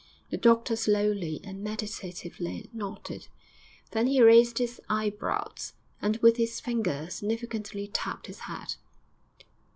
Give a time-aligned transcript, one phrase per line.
[0.31, 3.27] The doctor slowly and meditatively nodded,
[3.91, 8.77] then he raised his eyebrows, and with his finger significantly tapped his head....